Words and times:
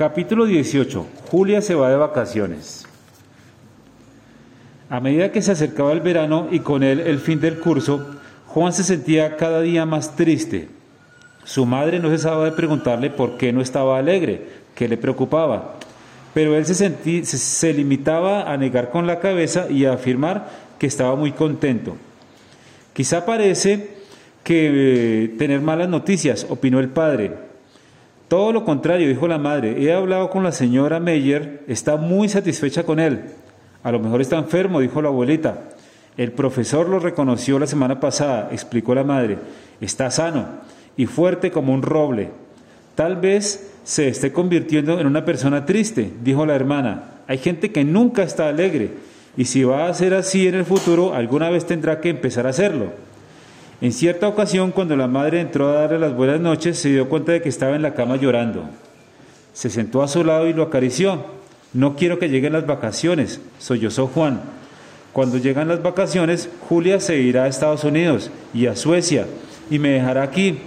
Capítulo 0.00 0.46
18. 0.46 1.06
Julia 1.30 1.60
se 1.60 1.74
va 1.74 1.90
de 1.90 1.96
vacaciones. 1.98 2.86
A 4.88 4.98
medida 4.98 5.30
que 5.30 5.42
se 5.42 5.52
acercaba 5.52 5.92
el 5.92 6.00
verano 6.00 6.48
y 6.50 6.60
con 6.60 6.82
él 6.82 7.00
el 7.00 7.18
fin 7.18 7.38
del 7.38 7.60
curso, 7.60 8.08
Juan 8.46 8.72
se 8.72 8.82
sentía 8.82 9.36
cada 9.36 9.60
día 9.60 9.84
más 9.84 10.16
triste. 10.16 10.70
Su 11.44 11.66
madre 11.66 11.98
no 11.98 12.08
cesaba 12.08 12.46
de 12.46 12.52
preguntarle 12.52 13.10
por 13.10 13.36
qué 13.36 13.52
no 13.52 13.60
estaba 13.60 13.98
alegre, 13.98 14.42
qué 14.74 14.88
le 14.88 14.96
preocupaba. 14.96 15.74
Pero 16.32 16.56
él 16.56 16.64
se, 16.64 17.74
limitaba 17.74 18.50
a 18.50 18.56
negar 18.56 18.88
con 18.88 19.06
la 19.06 19.20
cabeza 19.20 19.66
y 19.68 19.84
a 19.84 19.92
afirmar 19.92 20.48
que 20.78 20.86
estaba 20.86 21.14
muy 21.14 21.32
contento. 21.32 21.98
Quizá 22.94 23.26
parece 23.26 23.90
que 24.44 25.24
eh, 25.24 25.28
tener 25.36 25.60
malas 25.60 25.90
noticias, 25.90 26.46
opinó 26.48 26.80
el 26.80 26.88
padre, 26.88 27.49
todo 28.30 28.52
lo 28.52 28.64
contrario, 28.64 29.08
dijo 29.08 29.26
la 29.26 29.38
madre. 29.38 29.82
He 29.82 29.92
hablado 29.92 30.30
con 30.30 30.44
la 30.44 30.52
señora 30.52 31.00
Meyer, 31.00 31.64
está 31.66 31.96
muy 31.96 32.28
satisfecha 32.28 32.84
con 32.84 33.00
él. 33.00 33.22
A 33.82 33.90
lo 33.90 33.98
mejor 33.98 34.20
está 34.20 34.38
enfermo, 34.38 34.78
dijo 34.78 35.02
la 35.02 35.08
abuelita. 35.08 35.64
El 36.16 36.30
profesor 36.30 36.88
lo 36.88 37.00
reconoció 37.00 37.58
la 37.58 37.66
semana 37.66 37.98
pasada, 37.98 38.50
explicó 38.52 38.94
la 38.94 39.02
madre. 39.02 39.38
Está 39.80 40.12
sano 40.12 40.46
y 40.96 41.06
fuerte 41.06 41.50
como 41.50 41.74
un 41.74 41.82
roble. 41.82 42.30
Tal 42.94 43.16
vez 43.16 43.72
se 43.82 44.06
esté 44.06 44.32
convirtiendo 44.32 45.00
en 45.00 45.08
una 45.08 45.24
persona 45.24 45.66
triste, 45.66 46.12
dijo 46.22 46.46
la 46.46 46.54
hermana. 46.54 47.22
Hay 47.26 47.38
gente 47.38 47.72
que 47.72 47.82
nunca 47.82 48.22
está 48.22 48.46
alegre 48.46 48.90
y 49.36 49.46
si 49.46 49.64
va 49.64 49.88
a 49.88 49.94
ser 49.94 50.14
así 50.14 50.46
en 50.46 50.54
el 50.54 50.64
futuro, 50.64 51.14
alguna 51.14 51.50
vez 51.50 51.66
tendrá 51.66 52.00
que 52.00 52.10
empezar 52.10 52.46
a 52.46 52.50
hacerlo. 52.50 52.92
En 53.80 53.92
cierta 53.94 54.28
ocasión, 54.28 54.72
cuando 54.72 54.94
la 54.94 55.06
madre 55.06 55.40
entró 55.40 55.70
a 55.70 55.80
darle 55.80 55.98
las 55.98 56.14
buenas 56.14 56.38
noches, 56.38 56.78
se 56.78 56.90
dio 56.90 57.08
cuenta 57.08 57.32
de 57.32 57.40
que 57.40 57.48
estaba 57.48 57.76
en 57.76 57.82
la 57.82 57.94
cama 57.94 58.16
llorando. 58.16 58.64
Se 59.54 59.70
sentó 59.70 60.02
a 60.02 60.08
su 60.08 60.22
lado 60.22 60.46
y 60.46 60.52
lo 60.52 60.64
acarició. 60.64 61.24
No 61.72 61.96
quiero 61.96 62.18
que 62.18 62.28
lleguen 62.28 62.52
las 62.52 62.66
vacaciones, 62.66 63.40
sollozó 63.58 64.06
Juan. 64.06 64.42
Cuando 65.14 65.38
llegan 65.38 65.68
las 65.68 65.82
vacaciones, 65.82 66.50
Julia 66.68 67.00
se 67.00 67.16
irá 67.18 67.44
a 67.44 67.48
Estados 67.48 67.82
Unidos 67.84 68.30
y 68.52 68.66
a 68.66 68.76
Suecia 68.76 69.26
y 69.70 69.78
me 69.78 69.88
dejará 69.88 70.24
aquí. 70.24 70.58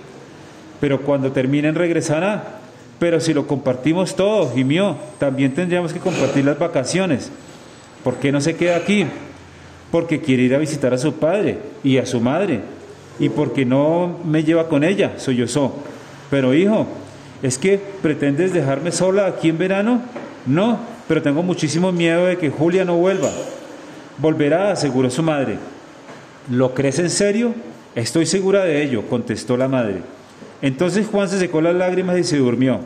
Pero 0.82 1.02
cuando 1.02 1.32
terminen 1.32 1.76
regresará. 1.76 2.62
Pero 2.98 3.20
si 3.20 3.34
lo 3.34 3.46
compartimos 3.46 4.16
todo, 4.16 4.52
gimió, 4.54 4.98
también 5.20 5.54
tendríamos 5.54 5.94
que 5.94 6.00
compartir 6.00 6.46
las 6.46 6.58
vacaciones. 6.58 7.32
¿Por 8.04 8.16
qué 8.16 8.32
no 8.32 8.42
se 8.42 8.56
queda 8.56 8.78
aquí? 8.78 9.06
Porque 9.92 10.20
quiere 10.20 10.44
ir 10.44 10.56
a 10.56 10.60
visitar 10.60 10.94
a 10.94 10.98
su 10.98 11.14
padre 11.14 11.60
y 11.84 11.98
a 11.98 12.06
su 12.06 12.20
madre 12.20 12.62
y 13.20 13.30
porque 13.30 13.66
no 13.66 14.20
me 14.24 14.44
lleva 14.44 14.68
con 14.68 14.84
ella, 14.84 15.14
sollozó. 15.18 15.74
Pero 16.30 16.54
hijo, 16.54 16.88
¿es 17.42 17.58
que 17.58 17.80
pretendes 18.02 18.54
dejarme 18.54 18.92
sola 18.92 19.28
aquí 19.28 19.50
en 19.50 19.58
verano? 19.58 20.02
No, 20.46 20.80
pero 21.08 21.22
tengo 21.22 21.44
muchísimo 21.44 21.92
miedo 21.92 22.26
de 22.26 22.38
que 22.38 22.50
Julia 22.50 22.86
no 22.86 22.98
vuelva. 22.98 23.30
Volverá, 24.18 24.72
aseguró 24.72 25.10
su 25.10 25.24
madre. 25.24 25.58
¿Lo 26.50 26.74
crees 26.74 27.00
en 27.00 27.10
serio? 27.10 27.54
Estoy 27.96 28.26
segura 28.26 28.64
de 28.64 28.84
ello, 28.84 29.04
contestó 29.10 29.58
la 29.58 29.68
madre. 29.68 29.98
Entonces 30.62 31.08
Juan 31.08 31.30
se 31.30 31.40
secó 31.40 31.62
las 31.62 31.76
lágrimas 31.76 32.18
y 32.18 32.24
se 32.24 32.38
durmió. 32.38 32.80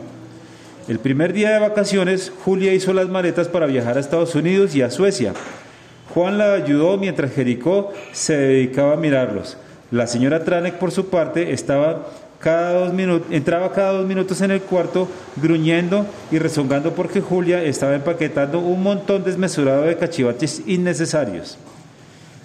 El 0.88 0.98
primer 0.98 1.32
día 1.32 1.50
de 1.50 1.58
vacaciones, 1.58 2.32
Julia 2.44 2.72
hizo 2.72 2.92
las 2.92 3.08
maletas 3.08 3.48
para 3.48 3.66
viajar 3.66 3.96
a 3.96 4.00
Estados 4.00 4.34
Unidos 4.34 4.74
y 4.74 4.82
a 4.82 4.90
Suecia. 4.90 5.34
Juan 6.14 6.38
la 6.38 6.54
ayudó 6.54 6.96
mientras 6.96 7.32
Jericó 7.32 7.92
se 8.12 8.36
dedicaba 8.36 8.94
a 8.94 8.96
mirarlos. 8.96 9.58
La 9.90 10.06
señora 10.06 10.44
Tranek, 10.44 10.74
por 10.74 10.90
su 10.90 11.08
parte, 11.08 11.52
estaba 11.52 12.08
cada 12.40 12.74
dos 12.74 12.92
minutos, 12.92 13.28
entraba 13.30 13.72
cada 13.72 13.92
dos 13.92 14.06
minutos 14.06 14.40
en 14.42 14.50
el 14.50 14.60
cuarto 14.60 15.08
gruñendo 15.36 16.06
y 16.30 16.38
rezongando 16.38 16.94
porque 16.94 17.20
Julia 17.20 17.62
estaba 17.64 17.94
empaquetando 17.94 18.60
un 18.60 18.82
montón 18.82 19.24
desmesurado 19.24 19.82
de 19.82 19.96
cachivaches 19.96 20.62
innecesarios. 20.66 21.58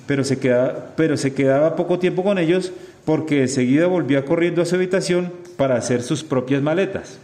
Pero 0.07 0.23
se, 0.23 0.39
quedaba, 0.39 0.87
pero 0.95 1.15
se 1.15 1.33
quedaba 1.33 1.75
poco 1.75 1.99
tiempo 1.99 2.23
con 2.23 2.37
ellos 2.37 2.71
porque 3.05 3.41
enseguida 3.41 3.87
volvía 3.87 4.25
corriendo 4.25 4.61
a 4.61 4.65
su 4.65 4.75
habitación 4.75 5.31
para 5.57 5.75
hacer 5.75 6.01
sus 6.01 6.23
propias 6.23 6.61
maletas. 6.61 7.19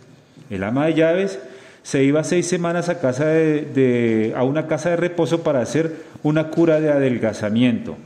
El 0.49 0.63
ama 0.63 0.85
de 0.85 0.93
llaves 0.95 1.39
se 1.83 2.03
iba 2.03 2.23
seis 2.23 2.47
semanas 2.47 2.89
a, 2.89 2.99
casa 2.99 3.25
de, 3.25 4.33
a 4.35 4.43
una 4.43 4.67
casa 4.67 4.89
de 4.91 4.95
reposo 4.97 5.43
para 5.43 5.61
hacer 5.61 5.95
una 6.23 6.49
cura 6.49 6.79
de 6.79 6.91
adelgazamiento. 6.91 7.97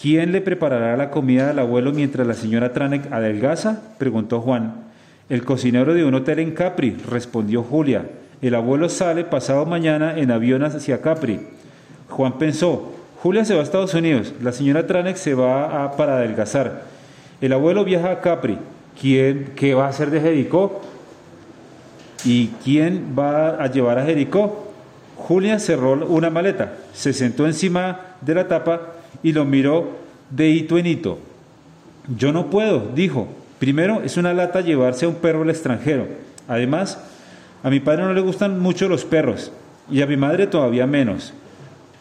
¿Quién 0.00 0.32
le 0.32 0.40
preparará 0.40 0.96
la 0.96 1.10
comida 1.10 1.50
al 1.50 1.58
abuelo 1.58 1.92
mientras 1.92 2.26
la 2.26 2.32
señora 2.32 2.72
Tranek 2.72 3.12
adelgaza? 3.12 3.82
preguntó 3.98 4.40
Juan. 4.40 4.76
El 5.28 5.44
cocinero 5.44 5.92
de 5.92 6.04
un 6.04 6.14
hotel 6.14 6.38
en 6.38 6.52
Capri, 6.52 6.96
respondió 7.10 7.62
Julia. 7.62 8.06
El 8.40 8.54
abuelo 8.54 8.88
sale 8.88 9.24
pasado 9.24 9.66
mañana 9.66 10.18
en 10.18 10.30
avión 10.30 10.62
hacia 10.62 11.02
Capri. 11.02 11.40
Juan 12.08 12.38
pensó, 12.38 12.94
Julia 13.22 13.44
se 13.44 13.52
va 13.52 13.60
a 13.60 13.62
Estados 13.62 13.92
Unidos, 13.92 14.32
la 14.42 14.52
señora 14.52 14.86
Tranek 14.86 15.16
se 15.16 15.34
va 15.34 15.94
para 15.98 16.16
adelgazar. 16.16 16.84
El 17.42 17.52
abuelo 17.52 17.84
viaja 17.84 18.10
a 18.10 18.20
Capri. 18.22 18.56
¿Quién, 18.98 19.52
¿Qué 19.54 19.74
va 19.74 19.84
a 19.84 19.90
hacer 19.90 20.10
de 20.10 20.22
Jericó? 20.22 20.80
¿Y 22.24 22.48
quién 22.64 23.14
va 23.18 23.62
a 23.62 23.66
llevar 23.66 23.98
a 23.98 24.06
Jericó? 24.06 24.72
Julia 25.16 25.58
cerró 25.58 25.92
una 26.06 26.30
maleta, 26.30 26.72
se 26.94 27.12
sentó 27.12 27.44
encima 27.46 28.00
de 28.22 28.34
la 28.34 28.48
tapa 28.48 28.94
y 29.22 29.32
lo 29.32 29.44
miró 29.44 29.98
de 30.30 30.48
hito 30.48 30.78
en 30.78 30.86
hito. 30.86 31.18
Yo 32.16 32.32
no 32.32 32.50
puedo, 32.50 32.90
dijo. 32.94 33.28
Primero, 33.58 34.00
es 34.02 34.16
una 34.16 34.32
lata 34.32 34.62
llevarse 34.62 35.04
a 35.04 35.08
un 35.08 35.16
perro 35.16 35.42
al 35.42 35.50
extranjero. 35.50 36.06
Además, 36.48 36.98
a 37.62 37.68
mi 37.68 37.78
padre 37.80 38.04
no 38.04 38.14
le 38.14 38.22
gustan 38.22 38.58
mucho 38.58 38.88
los 38.88 39.04
perros 39.04 39.52
y 39.90 40.00
a 40.00 40.06
mi 40.06 40.16
madre 40.16 40.46
todavía 40.46 40.86
menos. 40.86 41.34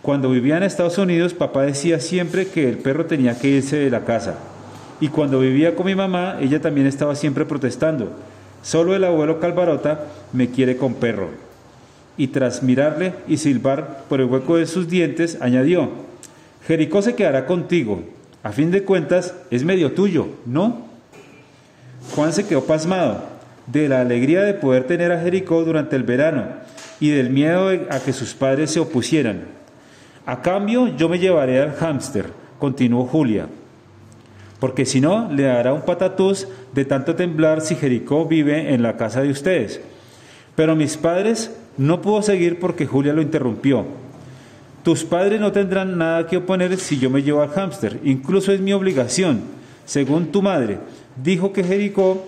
Cuando 0.02 0.30
vivía 0.30 0.58
en 0.58 0.64
Estados 0.64 0.98
Unidos, 0.98 1.34
papá 1.34 1.64
decía 1.64 2.00
siempre 2.00 2.48
que 2.48 2.70
el 2.70 2.78
perro 2.78 3.06
tenía 3.06 3.38
que 3.38 3.50
irse 3.50 3.78
de 3.78 3.90
la 3.90 4.06
casa. 4.06 4.36
Y 5.02 5.10
cuando 5.10 5.42
vivía 5.42 5.76
con 5.76 5.86
mi 5.86 5.96
mamá, 5.96 6.38
ella 6.40 6.62
también 6.62 6.88
estaba 6.88 7.16
siempre 7.16 7.46
protestando. 7.46 8.14
Solo 8.62 8.96
el 8.96 9.04
abuelo 9.04 9.40
Calvarota 9.40 10.06
me 10.32 10.50
quiere 10.50 10.78
con 10.78 10.94
perro. 10.94 11.30
Y 12.18 12.28
tras 12.28 12.64
mirarle 12.64 13.14
y 13.28 13.38
silbar 13.38 14.04
por 14.08 14.22
el 14.22 14.28
hueco 14.28 14.58
de 14.58 14.68
sus 14.68 14.90
dientes, 14.90 15.38
añadió, 15.42 15.90
Jericó 16.70 17.02
se 17.02 17.16
quedará 17.16 17.48
contigo. 17.48 18.04
A 18.44 18.52
fin 18.52 18.70
de 18.70 18.84
cuentas, 18.84 19.34
es 19.50 19.64
medio 19.64 19.94
tuyo, 19.94 20.28
¿no? 20.46 20.86
Juan 22.14 22.32
se 22.32 22.46
quedó 22.46 22.64
pasmado 22.64 23.24
de 23.66 23.90
la 23.90 24.02
alegría 24.02 24.44
de 24.44 24.54
poder 24.54 24.84
tener 24.84 25.12
a 25.12 25.20
Jericó 25.20 25.66
durante 25.66 25.96
el 25.96 26.04
verano 26.04 26.46
y 27.00 27.10
del 27.10 27.32
miedo 27.32 27.70
a 27.90 28.00
que 28.02 28.14
sus 28.14 28.36
padres 28.36 28.70
se 28.70 28.80
opusieran. 28.80 29.46
A 30.28 30.44
cambio, 30.44 30.96
yo 30.96 31.10
me 31.10 31.18
llevaré 31.18 31.60
al 31.60 31.74
hámster, 31.74 32.28
continuó 32.60 33.08
Julia, 33.08 33.48
porque 34.60 34.86
si 34.86 35.02
no, 35.02 35.28
le 35.32 35.44
dará 35.46 35.74
un 35.74 35.82
patatús 35.82 36.48
de 36.76 36.86
tanto 36.86 37.16
temblar 37.16 37.62
si 37.62 37.78
Jericó 37.78 38.28
vive 38.28 38.76
en 38.76 38.84
la 38.84 38.96
casa 38.96 39.24
de 39.24 39.32
ustedes. 39.32 39.82
Pero 40.56 40.76
mis 40.76 40.98
padres 40.98 41.52
no 41.78 42.00
pudo 42.00 42.22
seguir 42.22 42.60
porque 42.60 42.86
Julia 42.86 43.14
lo 43.14 43.24
interrumpió. 43.24 43.88
Tus 44.84 45.04
padres 45.04 45.42
no 45.42 45.52
tendrán 45.52 45.98
nada 45.98 46.26
que 46.28 46.38
oponer 46.38 46.78
si 46.78 46.98
yo 46.98 47.10
me 47.10 47.22
llevo 47.22 47.42
al 47.42 47.50
hámster. 47.50 48.00
Incluso 48.04 48.52
es 48.52 48.62
mi 48.62 48.74
obligación. 48.74 49.42
Según 49.86 50.28
tu 50.28 50.42
madre, 50.42 50.78
dijo 51.22 51.52
que 51.52 51.64
Jericó 51.64 52.24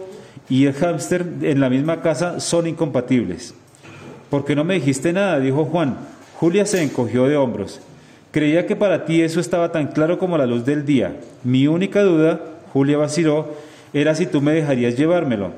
y 0.49 0.65
el 0.65 0.73
hámster 0.73 1.25
en 1.43 1.59
la 1.61 1.69
misma 1.69 2.01
casa 2.01 2.39
son 2.39 2.67
incompatibles. 2.67 3.53
¿Por 4.29 4.45
qué 4.45 4.55
no 4.55 4.63
me 4.63 4.75
dijiste 4.75 5.13
nada? 5.13 5.39
dijo 5.39 5.65
Juan. 5.65 5.97
Julia 6.35 6.65
se 6.65 6.81
encogió 6.81 7.27
de 7.27 7.37
hombros. 7.37 7.79
Creía 8.31 8.65
que 8.65 8.75
para 8.75 9.05
ti 9.05 9.21
eso 9.21 9.39
estaba 9.39 9.71
tan 9.71 9.87
claro 9.87 10.17
como 10.17 10.37
la 10.37 10.45
luz 10.45 10.65
del 10.65 10.85
día. 10.85 11.17
Mi 11.43 11.67
única 11.67 12.01
duda, 12.01 12.39
Julia 12.73 12.97
vaciló, 12.97 13.49
era 13.93 14.15
si 14.15 14.25
tú 14.25 14.41
me 14.41 14.53
dejarías 14.53 14.97
llevármelo. 14.97 15.51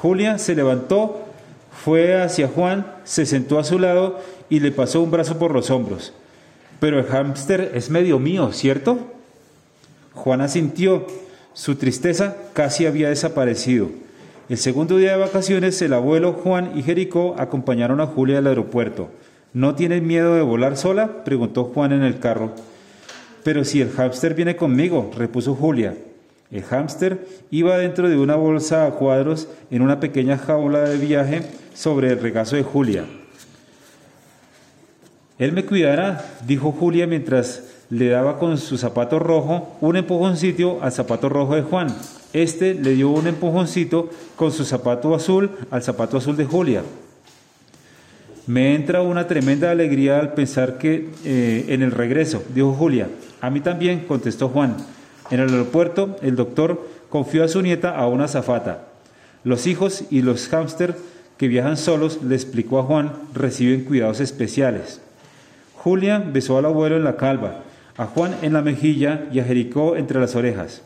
Julia 0.00 0.38
se 0.38 0.54
levantó, 0.54 1.24
fue 1.70 2.20
hacia 2.20 2.48
Juan, 2.48 2.86
se 3.04 3.26
sentó 3.26 3.58
a 3.58 3.64
su 3.64 3.78
lado 3.78 4.20
y 4.48 4.60
le 4.60 4.72
pasó 4.72 5.02
un 5.02 5.10
brazo 5.10 5.38
por 5.38 5.52
los 5.52 5.70
hombros. 5.70 6.12
Pero 6.80 6.98
el 6.98 7.06
hámster 7.06 7.72
es 7.74 7.90
medio 7.90 8.18
mío, 8.18 8.52
¿cierto? 8.52 8.98
Juana 10.12 10.48
sintió. 10.48 11.06
Su 11.52 11.76
tristeza 11.76 12.36
casi 12.52 12.84
había 12.84 13.08
desaparecido. 13.08 13.88
El 14.48 14.58
segundo 14.58 14.96
día 14.96 15.12
de 15.12 15.18
vacaciones, 15.18 15.80
el 15.82 15.92
abuelo 15.92 16.32
Juan 16.32 16.72
y 16.74 16.82
Jericó 16.82 17.36
acompañaron 17.38 18.00
a 18.00 18.06
Julia 18.06 18.38
al 18.38 18.46
aeropuerto. 18.46 19.08
¿No 19.52 19.74
tienes 19.76 20.02
miedo 20.02 20.34
de 20.34 20.42
volar 20.42 20.76
sola? 20.76 21.24
preguntó 21.24 21.64
Juan 21.64 21.92
en 21.92 22.02
el 22.02 22.18
carro. 22.18 22.52
Pero 23.44 23.64
si 23.64 23.80
el 23.80 23.90
hámster 23.90 24.34
viene 24.34 24.56
conmigo, 24.56 25.10
repuso 25.16 25.54
Julia. 25.54 25.94
El 26.50 26.62
hámster 26.62 27.26
iba 27.50 27.78
dentro 27.78 28.08
de 28.08 28.18
una 28.18 28.36
bolsa 28.36 28.86
a 28.86 28.90
cuadros 28.90 29.48
en 29.70 29.82
una 29.82 30.00
pequeña 30.00 30.38
jaula 30.38 30.80
de 30.80 30.98
viaje 30.98 31.42
sobre 31.72 32.10
el 32.10 32.20
regazo 32.20 32.56
de 32.56 32.64
Julia. 32.64 33.04
Él 35.38 35.52
me 35.52 35.64
cuidará, 35.64 36.24
dijo 36.46 36.70
Julia 36.70 37.06
mientras 37.06 37.64
le 37.90 38.08
daba 38.08 38.38
con 38.38 38.56
su 38.56 38.78
zapato 38.78 39.18
rojo 39.18 39.76
un 39.80 39.96
empujoncito 39.96 40.78
al 40.80 40.92
zapato 40.92 41.28
rojo 41.28 41.56
de 41.56 41.62
Juan. 41.62 41.88
Este 42.32 42.74
le 42.74 42.94
dio 42.94 43.10
un 43.10 43.26
empujoncito 43.26 44.10
con 44.36 44.52
su 44.52 44.64
zapato 44.64 45.14
azul 45.14 45.50
al 45.70 45.82
zapato 45.82 46.16
azul 46.16 46.36
de 46.36 46.44
Julia. 46.44 46.82
Me 48.46 48.74
entra 48.74 49.02
una 49.02 49.26
tremenda 49.26 49.70
alegría 49.70 50.20
al 50.20 50.34
pensar 50.34 50.78
que 50.78 51.08
eh, 51.24 51.64
en 51.68 51.82
el 51.82 51.90
regreso, 51.90 52.42
dijo 52.54 52.72
Julia. 52.72 53.08
A 53.40 53.50
mí 53.50 53.60
también, 53.60 54.00
contestó 54.00 54.48
Juan. 54.48 54.76
En 55.30 55.40
el 55.40 55.48
aeropuerto, 55.48 56.16
el 56.22 56.36
doctor 56.36 56.86
confió 57.08 57.42
a 57.42 57.48
su 57.48 57.62
nieta 57.62 57.96
a 57.96 58.06
una 58.06 58.28
zafata. 58.28 58.86
Los 59.44 59.66
hijos 59.66 60.04
y 60.10 60.22
los 60.22 60.48
hámster 60.48 60.94
que 61.38 61.48
viajan 61.48 61.76
solos, 61.76 62.20
le 62.22 62.34
explicó 62.34 62.78
a 62.78 62.84
Juan, 62.84 63.12
reciben 63.34 63.84
cuidados 63.84 64.20
especiales. 64.20 65.00
Julia 65.84 66.18
besó 66.18 66.56
al 66.56 66.64
abuelo 66.64 66.96
en 66.96 67.04
la 67.04 67.16
calva, 67.16 67.56
a 67.98 68.06
Juan 68.06 68.34
en 68.40 68.54
la 68.54 68.62
mejilla 68.62 69.26
y 69.30 69.40
a 69.40 69.44
Jericó 69.44 69.96
entre 69.96 70.18
las 70.18 70.34
orejas. 70.34 70.80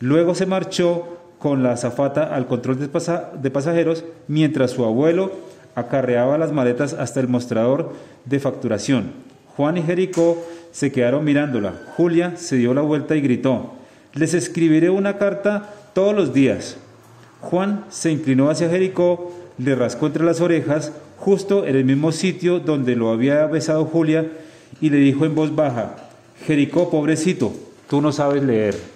Luego 0.00 0.34
se 0.34 0.46
marchó 0.46 1.18
con 1.38 1.62
la 1.62 1.72
azafata 1.72 2.34
al 2.34 2.46
control 2.46 2.78
de, 2.78 3.50
pasajeros 3.50 4.06
mientras 4.26 4.70
su 4.70 4.86
abuelo 4.86 5.32
acarreaba 5.74 6.38
las 6.38 6.50
maletas 6.50 6.94
hasta 6.94 7.20
el 7.20 7.28
mostrador 7.28 7.92
de 8.24 8.40
facturación. 8.40 9.12
Juan 9.54 9.76
y 9.76 9.82
Jericó 9.82 10.42
se 10.72 10.90
quedaron 10.90 11.22
mirándola. 11.22 11.74
Julia 11.98 12.38
se 12.38 12.56
dio 12.56 12.72
la 12.72 12.80
vuelta 12.80 13.16
y 13.16 13.20
gritó, 13.20 13.74
les 14.14 14.32
escribiré 14.32 14.88
una 14.88 15.18
carta 15.18 15.74
todos 15.92 16.14
los 16.14 16.32
días. 16.32 16.78
Juan 17.42 17.84
se 17.90 18.12
inclinó 18.12 18.48
hacia 18.48 18.70
Jericó, 18.70 19.30
le 19.58 19.74
rascó 19.74 20.06
entre 20.06 20.24
las 20.24 20.40
orejas, 20.40 20.92
justo 21.16 21.66
en 21.66 21.76
el 21.76 21.84
mismo 21.84 22.12
sitio 22.12 22.60
donde 22.60 22.96
lo 22.96 23.10
había 23.10 23.46
besado 23.46 23.84
Julia, 23.84 24.30
y 24.80 24.90
le 24.90 24.98
dijo 24.98 25.24
en 25.24 25.34
voz 25.34 25.54
baja, 25.54 25.96
Jericó, 26.46 26.90
pobrecito, 26.90 27.52
tú 27.88 28.00
no 28.00 28.12
sabes 28.12 28.42
leer. 28.42 28.95